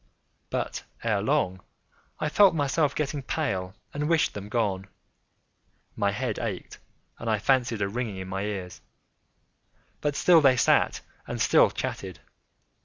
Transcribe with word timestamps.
But, 0.49 0.81
ere 1.03 1.21
long, 1.21 1.61
I 2.19 2.27
felt 2.27 2.55
myself 2.55 2.95
getting 2.95 3.21
pale 3.21 3.75
and 3.93 4.09
wished 4.09 4.33
them 4.33 4.49
gone. 4.49 4.87
My 5.95 6.09
head 6.09 6.39
ached, 6.39 6.79
and 7.19 7.29
I 7.29 7.37
fancied 7.37 7.83
a 7.83 7.87
ringing 7.87 8.17
in 8.17 8.27
my 8.27 8.41
ears: 8.41 8.81
but 10.01 10.15
still 10.15 10.41
they 10.41 10.57
sat 10.57 11.01
and 11.27 11.39
still 11.39 11.69
chatted. 11.69 12.19